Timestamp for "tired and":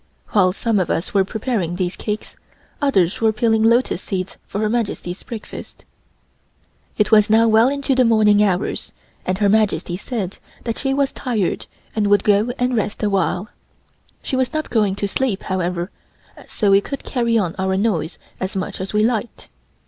11.11-12.07